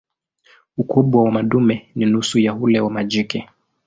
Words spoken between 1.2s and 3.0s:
wa madume ni nusu ya ule wa